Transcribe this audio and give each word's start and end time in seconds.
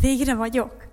végre 0.00 0.34
vagyok. 0.34 0.88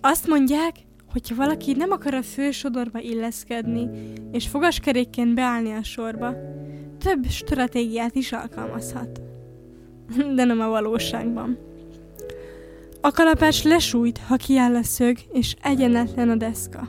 Azt 0.00 0.26
mondják, 0.26 0.74
hogyha 1.12 1.34
valaki 1.34 1.72
nem 1.72 1.90
akar 1.90 2.14
a 2.14 2.22
fősodorba 2.22 3.00
illeszkedni, 3.00 3.88
és 4.32 4.48
fogaskerékként 4.48 5.34
beállni 5.34 5.72
a 5.72 5.82
sorba, 5.82 6.34
több 6.98 7.26
stratégiát 7.28 8.14
is 8.14 8.32
alkalmazhat. 8.32 9.20
De 10.34 10.44
nem 10.44 10.60
a 10.60 10.68
valóságban. 10.68 11.58
A 13.00 13.10
kalapács 13.10 13.64
lesújt, 13.64 14.18
ha 14.18 14.36
kiáll 14.36 14.74
a 14.74 14.82
szög, 14.82 15.18
és 15.32 15.56
egyenletlen 15.62 16.28
a 16.28 16.36
deszka. 16.36 16.88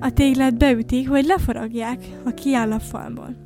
A 0.00 0.12
téglát 0.12 0.58
beütik, 0.58 1.08
vagy 1.08 1.24
leforagják, 1.24 2.04
ha 2.24 2.30
kiáll 2.30 2.72
a 2.72 2.78
falból. 2.78 3.36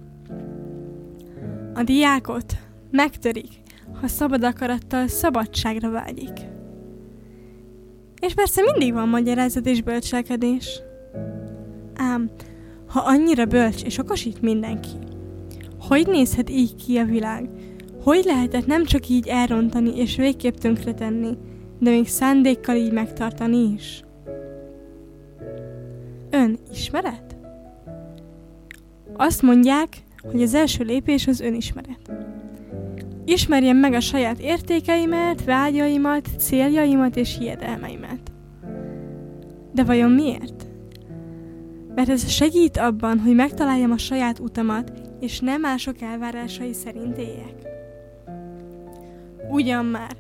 A 1.74 1.82
diákot 1.82 2.56
megtörik, 2.90 3.61
ha 4.00 4.06
szabad 4.08 4.44
akarattal 4.44 5.06
szabadságra 5.06 5.90
vágyik. 5.90 6.40
És 8.20 8.34
persze 8.34 8.62
mindig 8.62 8.92
van 8.92 9.08
magyarázat 9.08 9.66
és 9.66 9.82
bölcselkedés. 9.82 10.80
Ám, 11.94 12.30
ha 12.86 13.00
annyira 13.00 13.44
bölcs 13.44 13.84
és 13.84 13.98
okos 13.98 14.28
mindenki, 14.40 14.88
hogy 15.80 16.06
nézhet 16.06 16.50
így 16.50 16.74
ki 16.74 16.96
a 16.96 17.04
világ? 17.04 17.48
Hogy 18.02 18.24
lehetett 18.24 18.66
nem 18.66 18.84
csak 18.84 19.08
így 19.08 19.28
elrontani 19.28 19.96
és 19.96 20.16
végképp 20.16 20.54
tönkretenni, 20.54 21.36
de 21.78 21.90
még 21.90 22.08
szándékkal 22.08 22.76
így 22.76 22.92
megtartani 22.92 23.72
is? 23.74 24.02
Ön 26.30 26.58
ismeret? 26.72 27.36
Azt 29.16 29.42
mondják, 29.42 29.88
hogy 30.30 30.42
az 30.42 30.54
első 30.54 30.84
lépés 30.84 31.26
az 31.26 31.40
önismeret. 31.40 32.31
Ismerjem 33.24 33.76
meg 33.76 33.92
a 33.92 34.00
saját 34.00 34.38
értékeimet, 34.38 35.44
vágyaimat, 35.44 36.28
céljaimat 36.38 37.16
és 37.16 37.36
hiedelmeimet. 37.38 38.32
De 39.72 39.84
vajon 39.84 40.10
miért? 40.10 40.66
Mert 41.94 42.08
ez 42.08 42.30
segít 42.30 42.76
abban, 42.76 43.18
hogy 43.18 43.34
megtaláljam 43.34 43.90
a 43.90 43.98
saját 43.98 44.38
utamat, 44.38 44.92
és 45.20 45.40
nem 45.40 45.60
mások 45.60 46.00
elvárásai 46.00 46.72
szerint 46.72 47.18
éljek. 47.18 47.54
Ugyan 49.50 49.84
már, 49.84 50.16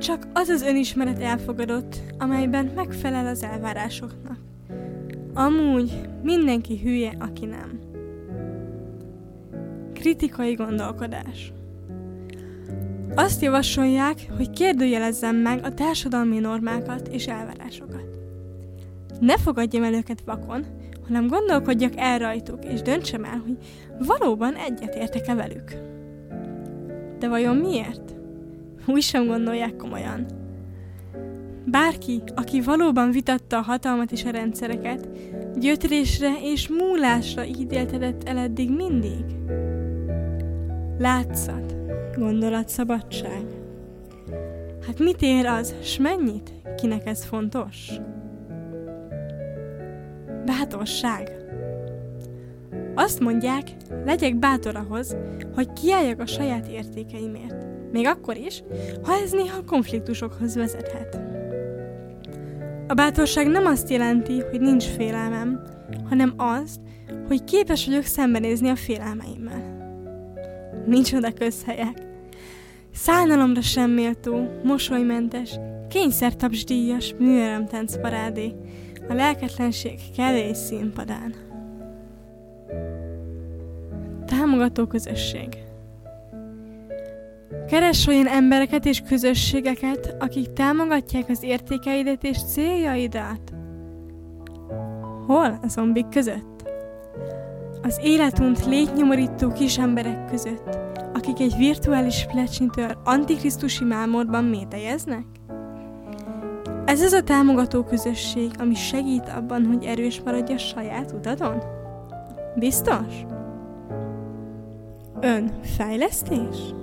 csak 0.00 0.26
az 0.32 0.48
az 0.48 0.62
önismeret 0.62 1.20
elfogadott, 1.20 1.96
amelyben 2.18 2.72
megfelel 2.74 3.26
az 3.26 3.42
elvárásoknak. 3.42 4.38
Amúgy 5.34 6.08
mindenki 6.22 6.80
hülye, 6.82 7.12
aki 7.18 7.44
nem. 7.44 7.80
Kritikai 9.94 10.54
gondolkodás. 10.54 11.52
Azt 13.14 13.42
javasolják, 13.42 14.26
hogy 14.36 14.50
kérdőjelezzem 14.50 15.36
meg 15.36 15.64
a 15.64 15.74
társadalmi 15.74 16.38
normákat 16.38 17.08
és 17.08 17.26
elvárásokat. 17.26 18.04
Ne 19.20 19.38
fogadjam 19.38 19.82
el 19.82 19.94
őket 19.94 20.22
vakon, 20.24 20.64
hanem 21.06 21.26
gondolkodjak 21.26 21.92
el 21.96 22.18
rajtuk, 22.18 22.64
és 22.64 22.82
döntsem 22.82 23.24
el, 23.24 23.42
hogy 23.46 23.56
valóban 24.06 24.54
egyetértek-e 24.54 25.34
velük. 25.34 25.74
De 27.18 27.28
vajon 27.28 27.56
miért? 27.56 28.14
Úgy 28.86 29.02
sem 29.02 29.26
gondolják 29.26 29.76
komolyan. 29.76 30.26
Bárki, 31.64 32.22
aki 32.34 32.60
valóban 32.60 33.10
vitatta 33.10 33.58
a 33.58 33.62
hatalmat 33.62 34.12
és 34.12 34.24
a 34.24 34.30
rendszereket, 34.30 35.08
gyötrésre 35.58 36.32
és 36.42 36.68
múlásra 36.68 37.44
ítéltetett 37.44 38.28
el 38.28 38.38
eddig 38.38 38.70
mindig. 38.70 39.24
Látszat, 40.98 41.76
gondolatszabadság. 42.18 43.44
Hát 44.86 44.98
mit 44.98 45.22
ér 45.22 45.46
az, 45.46 45.74
s 45.82 45.98
mennyit? 45.98 46.52
Kinek 46.76 47.06
ez 47.06 47.24
fontos? 47.24 47.90
Bátorság. 50.46 51.30
Azt 52.94 53.20
mondják, 53.20 53.62
legyek 54.04 54.36
bátor 54.36 54.76
ahhoz, 54.76 55.16
hogy 55.54 55.72
kiálljak 55.72 56.20
a 56.20 56.26
saját 56.26 56.68
értékeimért. 56.68 57.66
Még 57.92 58.06
akkor 58.06 58.36
is, 58.36 58.62
ha 59.02 59.12
ez 59.24 59.30
néha 59.30 59.64
konfliktusokhoz 59.64 60.54
vezethet. 60.54 61.20
A 62.88 62.94
bátorság 62.94 63.46
nem 63.46 63.66
azt 63.66 63.90
jelenti, 63.90 64.40
hogy 64.50 64.60
nincs 64.60 64.84
félelmem, 64.84 65.62
hanem 66.08 66.34
azt, 66.36 66.80
hogy 67.28 67.44
képes 67.44 67.86
vagyok 67.86 68.04
szembenézni 68.04 68.68
a 68.68 68.76
félelmeimmel. 68.76 69.74
Nincs 70.86 71.12
oda 71.12 71.32
közhelyek. 71.32 72.05
Szállalomra 72.96 73.60
sem 73.60 73.90
méltó, 73.90 74.60
mosolymentes, 74.64 75.58
kényszertapsdíjas 75.88 77.14
műörömtánc 77.18 78.00
parádé, 78.00 78.54
a 79.08 79.14
lelketlenség 79.14 79.98
kevés 80.16 80.56
színpadán. 80.56 81.34
Támogató 84.26 84.86
közösség 84.86 85.48
Keres 87.68 88.06
olyan 88.06 88.26
embereket 88.26 88.84
és 88.84 89.00
közösségeket, 89.00 90.16
akik 90.18 90.52
támogatják 90.52 91.28
az 91.28 91.42
értékeidet 91.42 92.24
és 92.24 92.38
céljaidat. 92.52 93.52
Hol 95.26 95.58
a 95.62 95.68
zombik 95.68 96.08
között? 96.08 96.55
Az 97.82 98.00
életunt 98.02 98.66
létnyomorító 98.66 99.52
kis 99.52 99.78
emberek 99.78 100.30
között, 100.30 100.78
akik 101.14 101.40
egy 101.40 101.56
virtuális 101.56 102.26
plecsnitől 102.26 103.00
antikrisztusi 103.04 103.84
mámorban 103.84 104.44
métejeznek? 104.44 105.24
Ez 106.84 107.00
az 107.00 107.12
a 107.12 107.22
támogató 107.22 107.84
közösség, 107.84 108.50
ami 108.58 108.74
segít 108.74 109.28
abban, 109.28 109.66
hogy 109.66 109.84
erős 109.84 110.20
maradj 110.24 110.52
a 110.52 110.58
saját 110.58 111.12
utadon? 111.12 111.62
Biztos? 112.56 113.24
Ön 115.20 115.52
fejlesztés? 115.62 116.74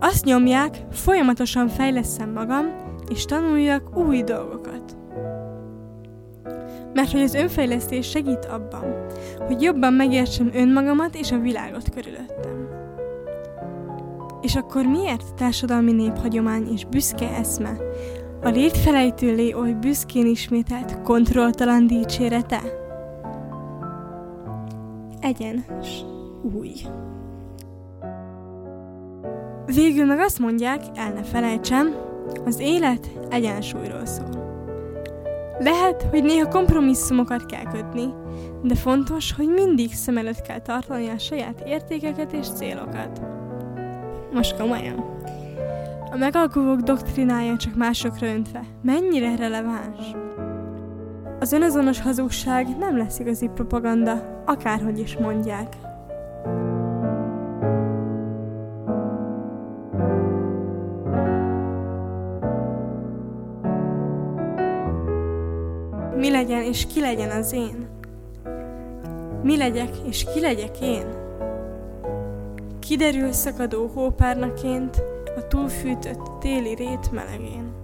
Azt 0.00 0.24
nyomják, 0.24 0.86
folyamatosan 0.90 1.68
fejleszem 1.68 2.30
magam, 2.30 2.66
és 3.08 3.24
tanuljak 3.24 3.96
új 3.96 4.22
dolgokat. 4.22 4.97
Mert 6.92 7.10
hogy 7.10 7.20
az 7.20 7.34
önfejlesztés 7.34 8.10
segít 8.10 8.44
abban, 8.44 8.84
hogy 9.46 9.62
jobban 9.62 9.92
megértsem 9.92 10.50
önmagamat 10.54 11.14
és 11.14 11.32
a 11.32 11.38
világot 11.38 11.90
körülöttem. 11.94 12.68
És 14.42 14.56
akkor 14.56 14.86
miért 14.86 15.34
társadalmi 15.34 15.92
néphagyomány 15.92 16.72
és 16.72 16.84
büszke 16.84 17.28
eszme, 17.36 17.76
a 18.42 18.48
létfelejtő 18.48 19.34
lé 19.34 19.52
oly 19.52 19.72
büszkén 19.72 20.26
ismételt 20.26 21.02
kontrolltalan 21.02 21.86
dicsérete? 21.86 22.60
Egyenes, 25.20 26.04
új. 26.54 26.72
Végül 29.66 30.04
meg 30.04 30.18
azt 30.18 30.38
mondják, 30.38 30.80
el 30.94 31.12
ne 31.12 31.22
felejtsem, 31.22 31.94
az 32.44 32.58
élet 32.60 33.10
egyensúlyról 33.30 34.06
szól. 34.06 34.47
Lehet, 35.58 36.02
hogy 36.10 36.22
néha 36.22 36.48
kompromisszumokat 36.48 37.46
kell 37.46 37.64
kötni, 37.72 38.14
de 38.62 38.74
fontos, 38.74 39.32
hogy 39.32 39.48
mindig 39.48 39.94
szem 39.94 40.16
előtt 40.16 40.42
kell 40.42 40.60
tartani 40.60 41.08
a 41.08 41.18
saját 41.18 41.62
értékeket 41.66 42.32
és 42.32 42.46
célokat. 42.46 43.20
Most 44.32 44.56
komolyan. 44.56 45.16
A 46.10 46.16
megalkuvók 46.16 46.80
doktrinája 46.80 47.56
csak 47.56 47.76
másokra 47.76 48.26
öntve. 48.26 48.64
Mennyire 48.82 49.36
releváns? 49.36 50.14
Az 51.40 51.52
önazonos 51.52 52.00
hazugság 52.00 52.78
nem 52.78 52.96
lesz 52.96 53.18
igazi 53.18 53.50
propaganda, 53.54 54.42
akárhogy 54.46 54.98
is 54.98 55.16
mondják. 55.16 55.76
Mi 66.18 66.30
legyen 66.30 66.62
és 66.62 66.86
ki 66.86 67.00
legyen 67.00 67.30
az 67.30 67.52
én? 67.52 67.88
Mi 69.42 69.56
legyek 69.56 69.90
és 70.08 70.24
ki 70.32 70.40
legyek 70.40 70.80
én? 70.80 71.06
Kiderül 72.78 73.32
szakadó 73.32 73.86
hópárnaként 73.94 75.02
a 75.36 75.46
túlfűtött 75.46 76.40
téli 76.40 76.74
rét 76.74 77.12
melegén. 77.12 77.77